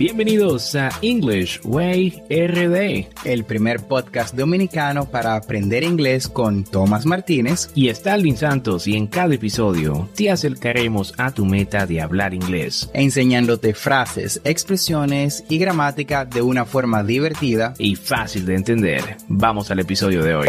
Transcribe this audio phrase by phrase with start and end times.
[0.00, 7.68] Bienvenidos a English Way RD, el primer podcast dominicano para aprender inglés con Tomás Martínez
[7.74, 12.88] y Stalin Santos y en cada episodio te acercaremos a tu meta de hablar inglés,
[12.94, 19.18] enseñándote frases, expresiones y gramática de una forma divertida y fácil de entender.
[19.28, 20.48] Vamos al episodio de hoy.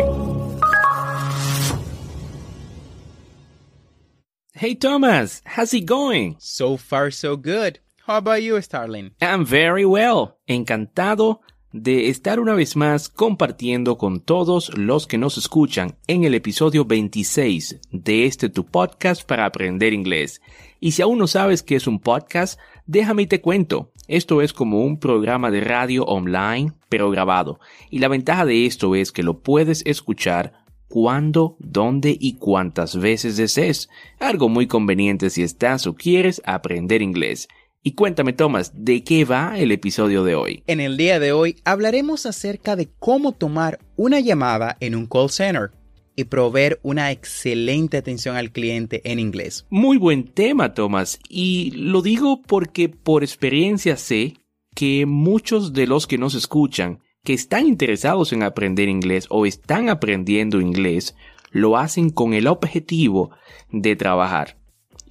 [4.54, 6.38] Hey Thomas, how's it going?
[6.40, 7.80] So far so good.
[8.08, 9.14] How about you, Starling?
[9.22, 10.38] I'm very well.
[10.48, 16.34] Encantado de estar una vez más compartiendo con todos los que nos escuchan en el
[16.34, 20.42] episodio 26 de este tu podcast para aprender inglés.
[20.80, 23.92] Y si aún no sabes qué es un podcast, déjame y te cuento.
[24.08, 27.60] Esto es como un programa de radio online, pero grabado.
[27.92, 30.54] Y la ventaja de esto es que lo puedes escuchar
[30.90, 33.90] cuando, dónde y cuántas veces desees.
[34.20, 37.48] Algo muy conveniente si estás o quieres aprender inglés.
[37.84, 40.64] Y cuéntame, Tomás, ¿de qué va el episodio de hoy?
[40.68, 45.32] En el día de hoy hablaremos acerca de cómo tomar una llamada en un call
[45.32, 45.72] center
[46.16, 49.66] y proveer una excelente atención al cliente en inglés.
[49.72, 54.36] Muy buen tema, Tomás, y lo digo porque por experiencia sé
[54.76, 59.90] que muchos de los que nos escuchan, que están interesados en aprender inglés o están
[59.90, 61.16] aprendiendo inglés,
[61.50, 63.32] lo hacen con el objetivo
[63.72, 64.61] de trabajar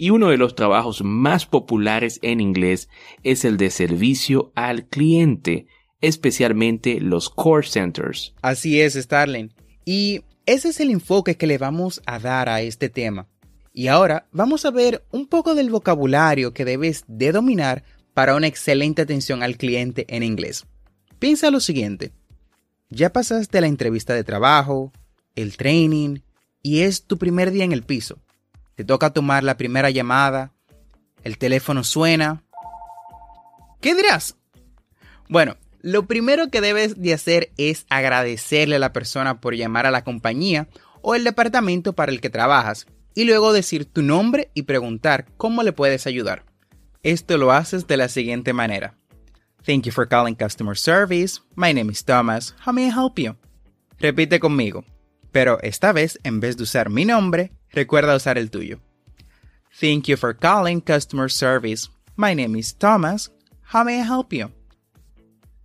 [0.00, 2.88] y uno de los trabajos más populares en inglés
[3.22, 5.66] es el de servicio al cliente,
[6.00, 8.32] especialmente los core centers.
[8.40, 9.52] Así es, Starling.
[9.84, 13.28] Y ese es el enfoque que le vamos a dar a este tema.
[13.74, 17.84] Y ahora vamos a ver un poco del vocabulario que debes de dominar
[18.14, 20.64] para una excelente atención al cliente en inglés.
[21.18, 22.12] Piensa lo siguiente.
[22.88, 24.92] Ya pasaste la entrevista de trabajo,
[25.34, 26.20] el training
[26.62, 28.18] y es tu primer día en el piso
[28.80, 30.54] te toca tomar la primera llamada,
[31.22, 32.44] el teléfono suena.
[33.82, 34.38] ¿Qué dirás?
[35.28, 39.90] Bueno, lo primero que debes de hacer es agradecerle a la persona por llamar a
[39.90, 40.66] la compañía
[41.02, 45.62] o el departamento para el que trabajas y luego decir tu nombre y preguntar cómo
[45.62, 46.46] le puedes ayudar.
[47.02, 48.94] Esto lo haces de la siguiente manera.
[49.66, 51.42] Thank you for calling customer service.
[51.54, 52.54] My name is Thomas.
[52.64, 53.36] How may I help you?
[53.98, 54.86] Repite conmigo,
[55.32, 58.80] pero esta vez en vez de usar mi nombre, recuerda usar el tuyo.
[59.80, 61.88] Thank you for calling customer service.
[62.16, 63.32] My name is Thomas.
[63.72, 64.50] How may I help you?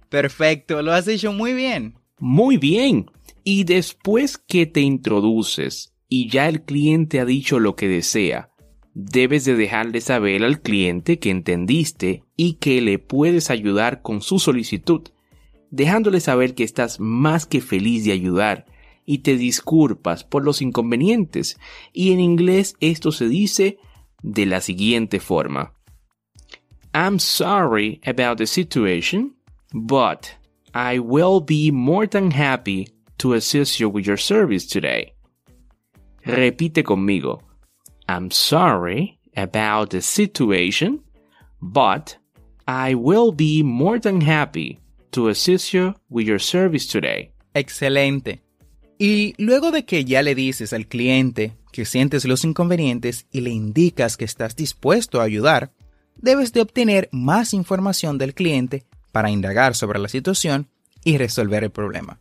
[0.10, 1.96] Perfecto, lo has hecho muy bien.
[2.20, 3.08] Muy bien.
[3.44, 8.50] Y después que te introduces y ya el cliente ha dicho lo que desea,
[8.94, 14.40] debes de dejarle saber al cliente que entendiste y que le puedes ayudar con su
[14.40, 15.02] solicitud,
[15.72, 18.66] dejándole saber que estás más que feliz de ayudar
[19.06, 21.58] y te disculpas por los inconvenientes.
[21.94, 23.78] Y en inglés esto se dice
[24.22, 25.74] de la siguiente forma.
[26.94, 29.36] I'm sorry about the situation,
[29.74, 30.34] but
[30.74, 35.14] I will be more than happy to assist you with your service today.
[36.26, 37.42] Repite conmigo.
[38.08, 41.02] I'm sorry about the situation,
[41.62, 42.18] but
[42.68, 44.80] I will be more than happy
[45.12, 47.32] to assist you with your service today.
[47.54, 48.44] Excelente.
[48.97, 53.50] Y luego de que ya le dices al cliente que sientes los inconvenientes y le
[53.50, 55.71] indicas que estás dispuesto a ayudar,
[56.15, 60.69] debes de obtener más información del cliente para indagar sobre la situación
[61.03, 62.19] y resolver el problema.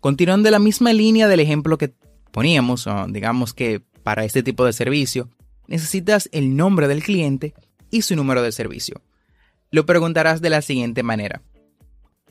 [0.00, 1.92] Continuando la misma línea del ejemplo que
[2.30, 5.28] poníamos, digamos que para este tipo de servicio,
[5.66, 7.54] necesitas el nombre del cliente
[7.90, 9.02] y su número de servicio.
[9.72, 11.42] Lo preguntarás de la siguiente manera.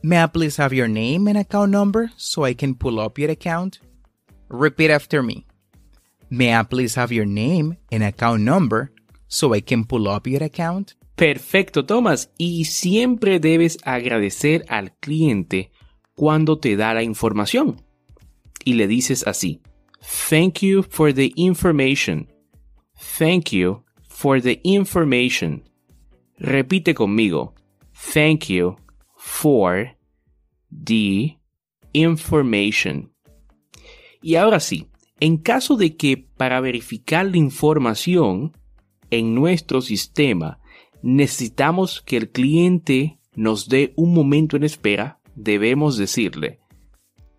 [0.04, 3.32] May I please have your name and account number so I can pull up your
[3.32, 3.80] account?
[4.50, 5.46] Repeat after me.
[6.30, 8.92] May I please have your name and account number
[9.28, 10.96] so I can pull up your account?
[11.16, 12.30] Perfecto, Thomas.
[12.38, 15.72] Y siempre debes agradecer al cliente
[16.16, 17.82] cuando te da la información.
[18.64, 19.62] Y le dices así.
[20.30, 22.28] Thank you for the information.
[22.98, 25.64] Thank you for the information.
[26.40, 27.54] Repite conmigo.
[27.94, 28.78] Thank you
[29.26, 29.98] for
[30.70, 31.40] the
[31.94, 33.12] information.
[34.22, 34.88] Y ahora sí,
[35.20, 38.56] en caso de que para verificar la información
[39.10, 40.60] en nuestro sistema
[41.02, 46.60] necesitamos que el cliente nos dé un momento en espera, debemos decirle,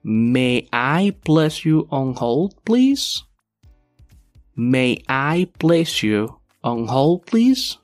[0.03, 3.25] May I place you on hold, please?
[4.55, 7.79] May I place you on hold, please?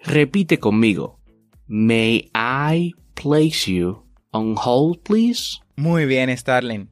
[0.00, 1.23] Repite conmigo.
[1.66, 5.60] May I place you on hold, please?
[5.76, 6.90] Muy bien, Starling.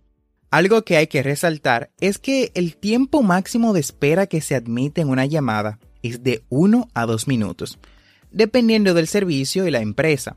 [0.51, 5.03] Algo que hay que resaltar es que el tiempo máximo de espera que se admite
[5.03, 7.79] en una llamada es de 1 a 2 minutos,
[8.31, 10.37] dependiendo del servicio y la empresa.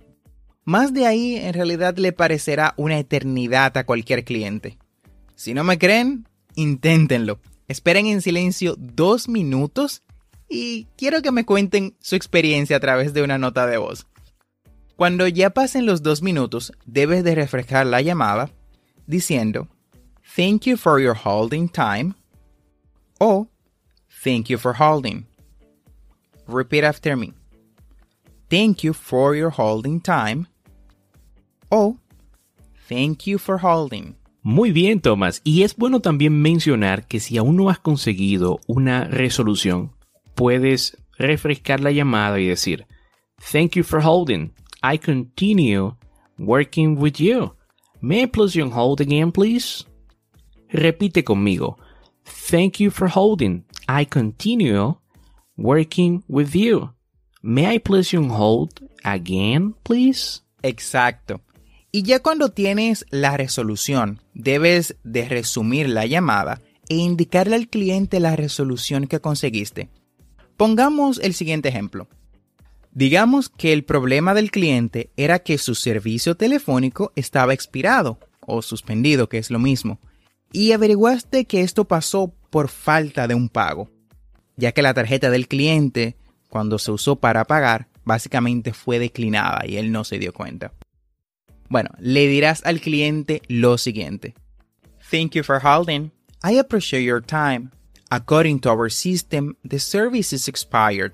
[0.65, 4.77] Más de ahí en realidad le parecerá una eternidad a cualquier cliente.
[5.35, 7.39] Si no me creen, inténtenlo.
[7.69, 10.03] Esperen en silencio dos minutos
[10.49, 14.07] y quiero que me cuenten su experiencia a través de una nota de voz.
[14.95, 18.49] Cuando ya pasen los dos minutos, debes de refrescar la llamada
[19.07, 19.67] diciendo
[20.35, 22.13] Thank you for your holding time
[23.19, 23.47] o
[24.23, 25.27] Thank you for holding.
[26.47, 27.33] Repeat after me.
[28.49, 30.47] Thank you for your holding time
[31.69, 31.97] o
[32.87, 34.15] Thank you for holding.
[34.41, 35.41] Muy bien, Thomas.
[35.43, 39.91] Y es bueno también mencionar que si aún no has conseguido una resolución,
[40.35, 42.85] puedes refrescar la llamada y decir,
[43.51, 44.53] Thank you for holding.
[44.85, 45.95] I continue
[46.37, 47.55] working with you.
[48.01, 49.83] May I place you on hold again, please?
[50.71, 51.77] Repite conmigo.
[52.23, 53.65] Thank you for holding.
[53.87, 54.93] I continue
[55.57, 56.91] working with you.
[57.41, 60.43] May I place you on hold again, please?
[60.61, 61.41] Exacto.
[61.91, 68.19] Y ya cuando tienes la resolución, debes de resumir la llamada e indicarle al cliente
[68.19, 69.89] la resolución que conseguiste.
[70.57, 72.07] Pongamos el siguiente ejemplo.
[72.95, 79.27] Digamos que el problema del cliente era que su servicio telefónico estaba expirado o suspendido,
[79.27, 79.99] que es lo mismo,
[80.53, 83.91] y averiguaste que esto pasó por falta de un pago,
[84.55, 86.15] ya que la tarjeta del cliente,
[86.47, 90.71] cuando se usó para pagar, básicamente fue declinada y él no se dio cuenta.
[91.67, 94.35] Bueno, le dirás al cliente lo siguiente.
[95.11, 96.11] Thank you for holding.
[96.45, 97.71] I appreciate your time.
[98.09, 101.11] According to our system, the service is expired.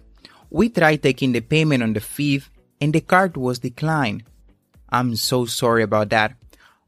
[0.51, 2.49] We tried taking the payment on the 5th
[2.81, 4.23] and the card was declined.
[4.89, 6.35] I'm so sorry about that.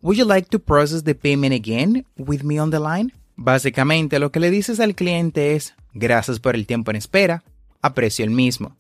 [0.01, 3.13] Would you like to process the payment again with me on the line?
[3.37, 7.43] Básicamente lo que le dices al cliente es, gracias por el tiempo en espera,
[7.81, 8.75] aprecio el mismo.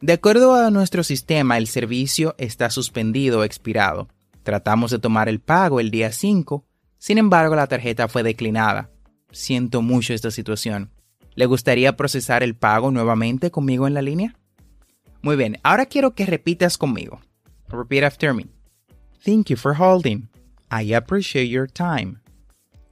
[0.00, 4.08] De acuerdo a nuestro sistema, el servicio está suspendido o expirado.
[4.42, 6.64] Tratamos de tomar el pago el día 5,
[6.98, 8.90] sin embargo la tarjeta fue declinada.
[9.30, 10.90] Siento mucho esta situación.
[11.36, 14.34] ¿Le gustaría procesar el pago nuevamente conmigo en la línea?
[15.22, 17.20] Muy bien, ahora quiero que repitas conmigo.
[17.68, 18.46] Repeat after me.
[19.24, 20.28] Thank you for holding.
[20.70, 22.20] I appreciate your time.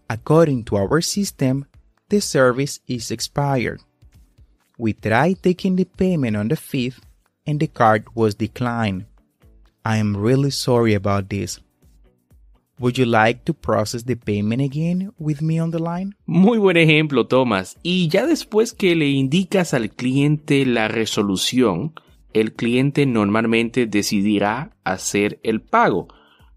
[0.09, 1.67] According to our system,
[2.09, 3.81] the service is expired.
[4.77, 7.01] We tried taking the payment on the 5th
[7.47, 9.07] and the card was declined.
[9.85, 11.61] I am really sorry about this.
[12.79, 16.17] Would you like to process the payment again with me on the line?
[16.27, 17.79] Muy buen ejemplo, Thomas.
[17.85, 21.95] Y ya después que le indicas al cliente la resolución,
[22.33, 26.09] el cliente normalmente decidirá hacer el pago,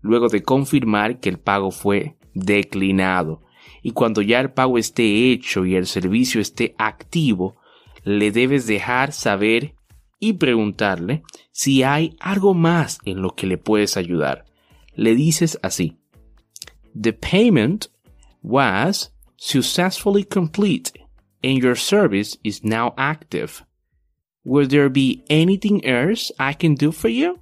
[0.02, 3.44] luego de confirmar que el pago fue declinado.
[3.84, 7.58] Y cuando ya el pago esté hecho y el servicio esté activo,
[8.04, 9.76] le debes dejar saber
[10.20, 11.22] y preguntarle
[11.52, 14.46] si hay algo más en lo que le puedes ayudar.
[14.96, 16.00] Le dices así.
[16.96, 17.88] The payment
[18.42, 20.92] was successfully complete
[21.44, 23.64] and your service is now active.
[24.44, 27.40] Will there be anything else I can do for you?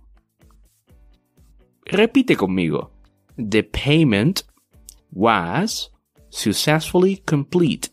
[1.88, 2.90] Repite conmigo.
[3.38, 4.44] The payment
[5.12, 5.90] was
[6.30, 7.90] successfully complete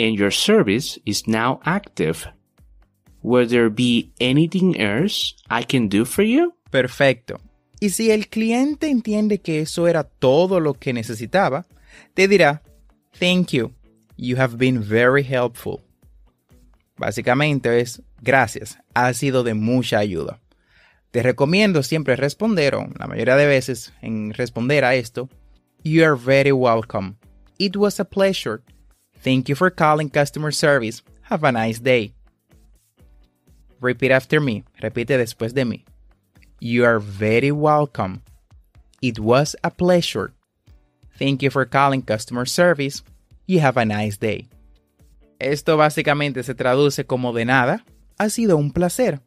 [0.00, 2.26] and your service is now active.
[3.22, 6.54] Will there be anything else I can do for you?
[6.70, 7.40] Perfecto.
[7.80, 11.66] Y si el cliente entiende que eso era todo lo que necesitaba,
[12.14, 12.62] te dirá,
[13.18, 13.72] Thank you.
[14.16, 15.80] You have been very helpful.
[16.96, 20.40] Básicamente es, gracias, ha sido de mucha ayuda.
[21.12, 25.28] Te recomiendo siempre responder, o la mayoría de veces en responder a esto,
[25.84, 27.16] You are very welcome.
[27.58, 28.62] It was a pleasure.
[29.22, 31.02] Thank you for calling customer service.
[31.30, 32.12] Have a nice day.
[33.80, 34.64] Repeat after me.
[34.80, 35.84] Repite después de mí.
[36.60, 38.22] You are very welcome.
[39.00, 40.32] It was a pleasure.
[41.16, 43.04] Thank you for calling customer service.
[43.46, 44.48] You have a nice day.
[45.38, 47.84] Esto básicamente se traduce como de nada.
[48.18, 49.20] Ha sido un placer.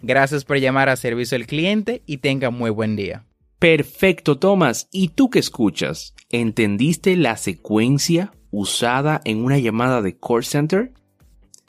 [0.00, 3.24] Gracias por llamar a servicio al cliente y tenga muy buen día.
[3.58, 4.88] Perfecto, Thomas.
[4.92, 6.14] ¿Y tú qué escuchas?
[6.30, 10.92] ¿Entendiste la secuencia usada en una llamada de call center?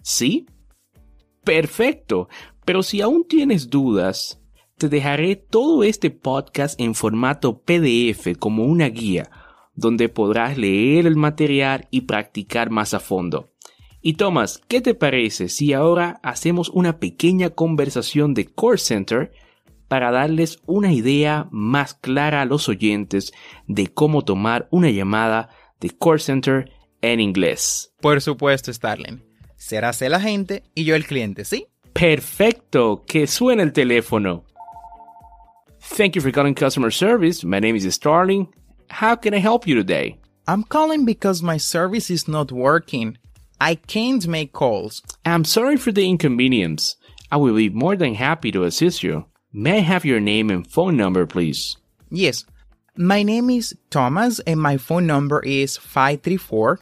[0.04, 0.46] ¿Sí?
[1.44, 2.30] Perfecto.
[2.63, 4.39] Pero si aún tienes dudas,
[4.79, 9.29] te dejaré todo este podcast en formato PDF como una guía,
[9.75, 13.51] donde podrás leer el material y practicar más a fondo.
[14.01, 19.33] Y Thomas, ¿qué te parece si ahora hacemos una pequeña conversación de Core Center
[19.89, 23.33] para darles una idea más clara a los oyentes
[23.67, 25.50] de cómo tomar una llamada
[25.81, 26.71] de Core Center
[27.01, 27.93] en inglés?
[28.00, 29.21] Por supuesto, Starling.
[29.57, 31.67] Serás el agente y yo el cliente, ¿sí?
[31.91, 34.45] Perfecto, que suena el teléfono.
[35.91, 37.43] Thank you for calling customer service.
[37.43, 38.53] My name is Starling.
[38.89, 40.17] How can I help you today?
[40.48, 43.17] I'm calling because my service is not working.
[43.60, 45.01] I can't make calls.
[45.25, 46.96] I'm sorry for the inconvenience.
[47.31, 49.25] I will be more than happy to assist you.
[49.51, 51.75] May I have your name and phone number, please?
[52.10, 52.46] Yes.
[52.96, 56.79] My name is Thomas and my phone number is 534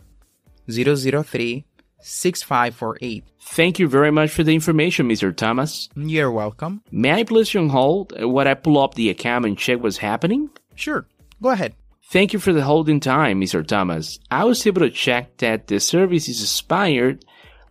[0.69, 1.65] 003
[1.99, 3.23] 6548.
[3.41, 5.35] Thank you very much for the information, Mr.
[5.35, 5.89] Thomas.
[5.95, 6.83] You're welcome.
[6.91, 9.81] May I place you on hold uh, while I pull up the account and check
[9.81, 10.49] what's happening?
[10.75, 11.05] Sure.
[11.41, 11.75] Go ahead.
[12.09, 13.65] Thank you for the holding time, Mr.
[13.65, 14.19] Thomas.
[14.31, 17.25] I was able to check that the service is expired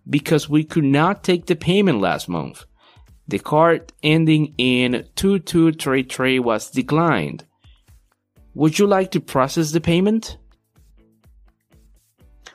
[0.09, 2.65] because we could not take the payment last month.
[3.29, 7.45] The card ending in 2233 was declined.
[8.55, 10.39] Would you like to process the payment?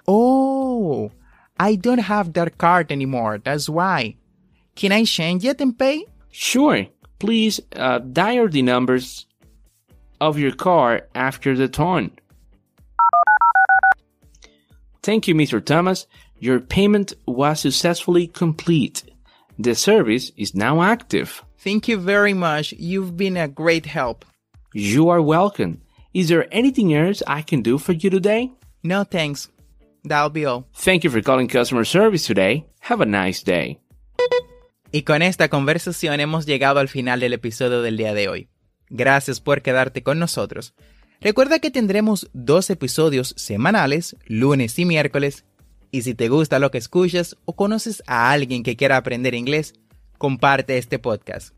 [0.07, 1.11] Oh,
[1.61, 3.37] I don't have that card anymore.
[3.37, 4.15] That's why.
[4.73, 6.05] Can I change it and pay?
[6.31, 6.87] Sure.
[7.19, 9.27] Please uh, dial the numbers
[10.19, 12.17] of your card after the tone.
[15.03, 15.63] Thank you, Mr.
[15.63, 16.07] Thomas.
[16.39, 19.03] Your payment was successfully complete.
[19.59, 21.43] The service is now active.
[21.59, 22.71] Thank you very much.
[22.71, 24.25] You've been a great help.
[24.73, 25.81] You are welcome.
[26.11, 28.51] Is there anything else I can do for you today?
[28.81, 29.47] No thanks.
[30.03, 30.65] That'll be all.
[30.73, 32.65] Thank you for calling customer service today.
[32.89, 33.79] Have a nice day.
[34.91, 38.49] Y con esta conversación hemos llegado al final del episodio del día de hoy.
[38.89, 40.73] Gracias por quedarte con nosotros.
[41.21, 45.45] Recuerda que tendremos dos episodios semanales, lunes y miércoles,
[45.91, 49.73] y si te gusta lo que escuchas o conoces a alguien que quiera aprender inglés,
[50.17, 51.55] comparte este podcast.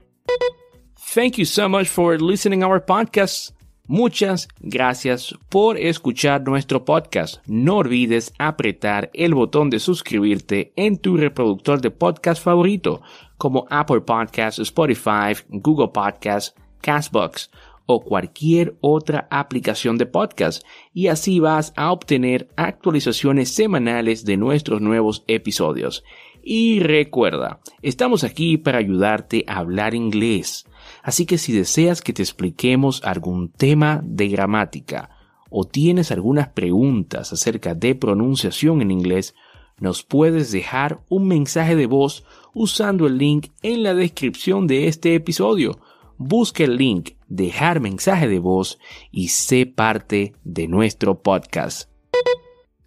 [1.16, 3.52] Thank you so much for listening our podcast.
[3.88, 7.46] Muchas gracias por escuchar nuestro podcast.
[7.48, 13.02] No olvides apretar el botón de suscribirte en tu reproductor de podcast favorito,
[13.38, 17.52] como Apple Podcasts, Spotify, Google Podcasts, Castbox
[17.86, 24.80] o cualquier otra aplicación de podcast y así vas a obtener actualizaciones semanales de nuestros
[24.80, 26.06] nuevos episodios.
[26.42, 30.66] Y recuerda, estamos aquí para ayudarte a hablar inglés.
[31.02, 35.10] Así que si deseas que te expliquemos algún tema de gramática
[35.50, 39.36] o tienes algunas preguntas acerca de pronunciación en inglés,
[39.80, 45.16] nos puedes dejar un mensaje de voz usando el link en la descripción de este
[45.16, 45.80] episodio
[46.18, 48.80] busque el link, dejar mensaje de voz
[49.12, 51.90] y sé parte de nuestro podcast.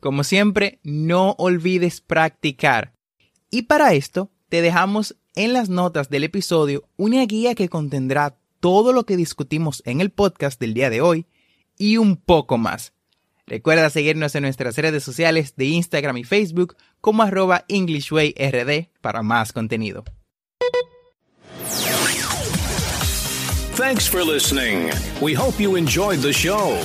[0.00, 2.94] Como siempre, no olvides practicar.
[3.50, 8.92] Y para esto, te dejamos en las notas del episodio una guía que contendrá todo
[8.92, 11.26] lo que discutimos en el podcast del día de hoy
[11.78, 12.92] y un poco más.
[13.46, 19.52] Recuerda seguirnos en nuestras redes sociales de Instagram y Facebook como arroba EnglishWayRD para más
[19.52, 20.04] contenido.
[23.76, 24.90] Thanks for listening.
[25.20, 26.78] We hope you enjoyed the show.